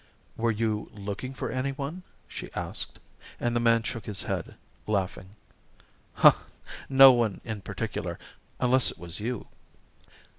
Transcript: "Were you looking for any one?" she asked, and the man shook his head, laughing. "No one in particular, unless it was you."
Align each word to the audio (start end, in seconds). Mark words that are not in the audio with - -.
"Were 0.35 0.49
you 0.49 0.89
looking 0.93 1.31
for 1.35 1.51
any 1.51 1.73
one?" 1.73 2.01
she 2.27 2.51
asked, 2.55 2.97
and 3.39 3.55
the 3.55 3.59
man 3.59 3.83
shook 3.83 4.07
his 4.07 4.23
head, 4.23 4.55
laughing. 4.87 5.35
"No 6.89 7.11
one 7.11 7.39
in 7.43 7.61
particular, 7.61 8.17
unless 8.59 8.89
it 8.89 8.97
was 8.97 9.19
you." 9.19 9.47